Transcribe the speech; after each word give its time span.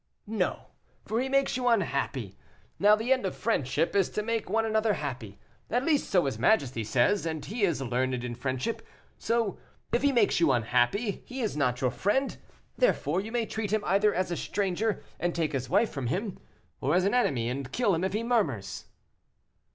"No; 0.25 0.69
for 1.05 1.21
he 1.21 1.29
makes 1.29 1.55
you 1.55 1.67
unhappy. 1.67 2.35
Now 2.79 2.95
the 2.95 3.13
end 3.13 3.23
of 3.23 3.35
friendship 3.37 3.95
is 3.95 4.09
to 4.09 4.23
make 4.23 4.49
one 4.49 4.65
another 4.65 4.93
happy. 4.95 5.37
At 5.69 5.85
least, 5.85 6.09
so 6.09 6.25
his 6.25 6.39
majesty 6.39 6.83
says, 6.83 7.23
and 7.23 7.45
he 7.45 7.61
is 7.65 7.83
learned 7.83 8.23
in 8.23 8.33
friendship. 8.33 8.81
So, 9.19 9.59
if 9.91 10.01
he 10.01 10.11
makes 10.11 10.39
you 10.39 10.51
unhappy, 10.51 11.21
he 11.27 11.41
is 11.41 11.55
not 11.55 11.81
your 11.81 11.91
friend; 11.91 12.35
therefore 12.75 13.21
you 13.21 13.31
may 13.31 13.45
treat 13.45 13.69
him 13.71 13.83
either 13.85 14.11
as 14.11 14.31
a 14.31 14.37
stranger, 14.37 15.03
and 15.19 15.35
take 15.35 15.53
his 15.53 15.69
wife 15.69 15.91
from 15.91 16.07
him, 16.07 16.39
or 16.79 16.95
as 16.95 17.05
an 17.05 17.13
enemy, 17.13 17.47
and 17.47 17.71
kill 17.71 17.93
him 17.93 18.03
if 18.03 18.13
he 18.13 18.23
murmurs." 18.23 18.85